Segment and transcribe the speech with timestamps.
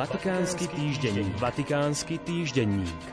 [0.00, 1.36] Vatikánsky týždenník.
[1.36, 3.04] Vatikánsky týždenník.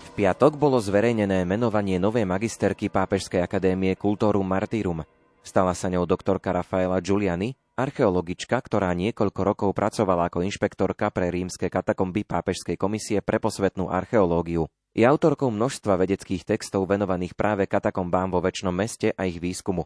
[0.00, 5.04] V piatok bolo zverejnené menovanie novej magisterky Pápežskej akadémie Cultorum Martyrum.
[5.44, 11.68] Stala sa ňou doktorka Rafaela Giuliani, archeologička, ktorá niekoľko rokov pracovala ako inšpektorka pre rímske
[11.68, 14.64] katakomby Pápežskej komisie pre posvetnú archeológiu.
[14.96, 19.84] Je autorkou množstva vedeckých textov venovaných práve katakombám vo väčšnom meste a ich výskumu.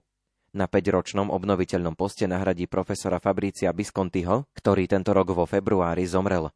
[0.53, 6.53] Na 5-ročnom obnoviteľnom poste nahradí profesora Fabricia Biscontiho, ktorý tento rok vo februári zomrel.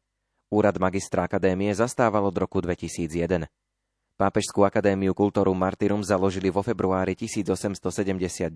[0.53, 3.49] Úrad magistra akadémie zastával od roku 2001.
[4.13, 8.53] Pápežskú akadémiu Cultorum Martyrum založili vo februári 1879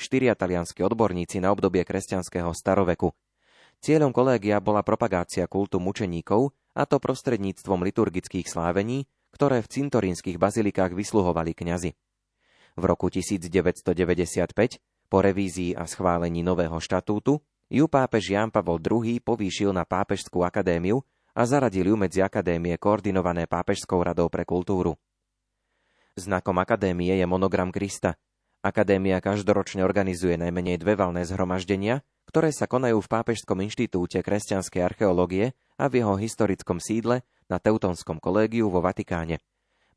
[0.00, 3.12] štyria talianskí odborníci na obdobie kresťanského staroveku.
[3.84, 9.04] Cieľom kolégia bola propagácia kultu mučeníkov, a to prostredníctvom liturgických slávení,
[9.36, 11.92] ktoré v cintorínskych bazilikách vysluhovali kňazi.
[12.78, 14.78] V roku 1995,
[15.10, 21.02] po revízii a schválení nového štatútu, ju pápež Ján Pavol II povýšil na Pápežskú akadémiu
[21.34, 24.94] a zaradil ju medzi akadémie koordinované Pápežskou radou pre kultúru.
[26.14, 28.14] Znakom akadémie je monogram Krista.
[28.62, 35.50] Akadémia každoročne organizuje najmenej dve valné zhromaždenia, ktoré sa konajú v Pápežskom inštitúte kresťanskej archeológie
[35.74, 39.42] a v jeho historickom sídle na Teutonskom kolégiu vo Vatikáne.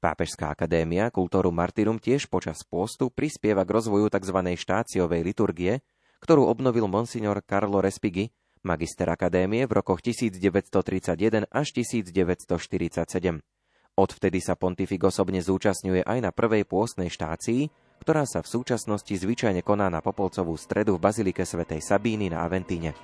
[0.02, 4.34] Pápežská akadémia Kultúru Martyrum tiež počas postu prispieva k rozvoju tzv.
[4.58, 5.86] štáciovej liturgie,
[6.26, 8.34] ktorú obnovil monsignor Carlo Respighi,
[8.66, 13.46] magister akadémie v rokoch 1931 až 1947.
[13.94, 17.70] Odvtedy sa pontifik osobne zúčastňuje aj na prvej pôstnej štácii,
[18.02, 22.98] ktorá sa v súčasnosti zvyčajne koná na Popolcovú stredu v Bazilike svätej Sabíny na Aventíne.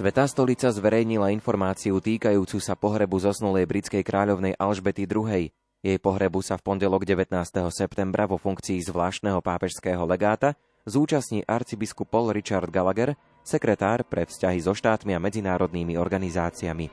[0.00, 5.52] Svetá stolica zverejnila informáciu týkajúcu sa pohrebu zosnulej britskej kráľovnej Alžbety II.
[5.52, 7.36] Jej pohrebu sa v pondelok 19.
[7.68, 10.56] septembra vo funkcii zvláštneho pápežského legáta
[10.88, 13.12] zúčastní arcibiskup Paul Richard Gallagher,
[13.44, 16.88] sekretár pre vzťahy so štátmi a medzinárodnými organizáciami.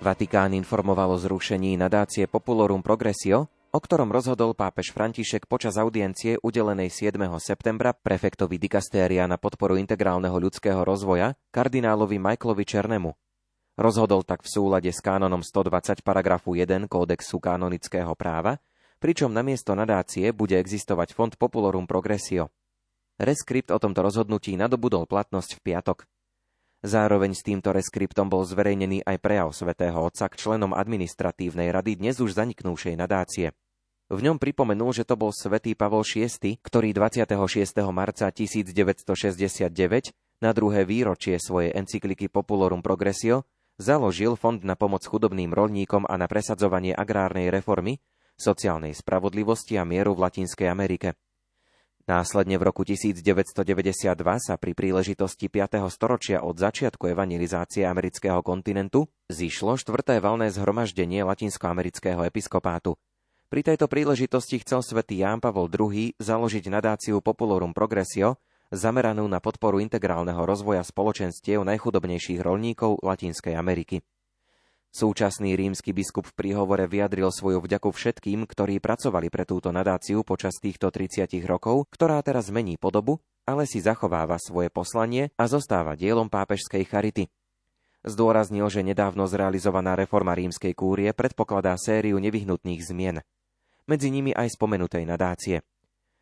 [0.00, 6.90] Vatikán informoval o zrušení nadácie Populorum Progressio, o ktorom rozhodol pápež František počas audiencie udelenej
[6.90, 7.14] 7.
[7.38, 13.14] septembra prefektovi dikastéria na podporu integrálneho ľudského rozvoja kardinálovi Michaelovi Černemu.
[13.78, 18.58] Rozhodol tak v súlade s kánonom 120 paragrafu 1 kódexu kanonického práva,
[18.98, 22.50] pričom namiesto nadácie bude existovať Fond Populorum Progressio.
[23.22, 26.10] Reskript o tomto rozhodnutí nadobudol platnosť v piatok.
[26.80, 32.16] Zároveň s týmto reskriptom bol zverejnený aj prejav svätého Otca k členom administratívnej rady dnes
[32.24, 33.52] už zaniknúšej nadácie.
[34.08, 37.36] V ňom pripomenul, že to bol svätý Pavol VI, ktorý 26.
[37.92, 39.70] marca 1969
[40.40, 43.44] na druhé výročie svojej encykliky Populorum Progressio
[43.76, 48.00] založil Fond na pomoc chudobným rolníkom a na presadzovanie agrárnej reformy,
[48.40, 51.12] sociálnej spravodlivosti a mieru v Latinskej Amerike.
[52.10, 53.22] Následne v roku 1992
[54.42, 55.78] sa pri príležitosti 5.
[55.94, 62.98] storočia od začiatku evangelizácie amerického kontinentu zišlo štvrté valné zhromaždenie latinskoamerického episkopátu.
[63.46, 68.42] Pri tejto príležitosti chcel svätý Ján Pavol II založiť nadáciu Populorum Progressio,
[68.74, 74.02] zameranú na podporu integrálneho rozvoja spoločenstiev najchudobnejších rolníkov Latinskej Ameriky.
[74.90, 80.58] Súčasný rímsky biskup v príhovore vyjadril svoju vďaku všetkým, ktorí pracovali pre túto nadáciu počas
[80.58, 86.26] týchto 30 rokov, ktorá teraz mení podobu, ale si zachováva svoje poslanie a zostáva dielom
[86.26, 87.30] pápežskej charity.
[88.02, 93.22] Zdôraznil, že nedávno zrealizovaná reforma rímskej kúrie predpokladá sériu nevyhnutných zmien.
[93.86, 95.62] Medzi nimi aj spomenutej nadácie.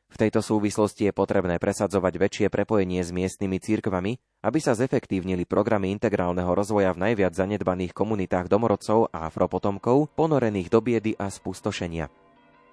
[0.09, 5.93] V tejto súvislosti je potrebné presadzovať väčšie prepojenie s miestnymi církvami, aby sa zefektívnili programy
[5.93, 12.09] integrálneho rozvoja v najviac zanedbaných komunitách domorodcov a afropotomkov, ponorených do biedy a spustošenia.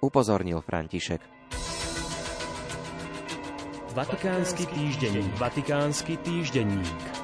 [0.00, 1.20] Upozornil František.
[3.96, 5.32] Vatikánsky týždenník.
[5.40, 7.15] Vatikánsky týždenník.